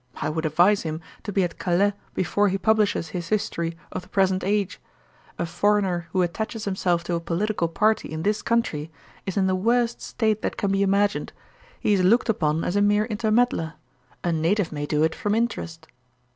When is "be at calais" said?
1.31-1.93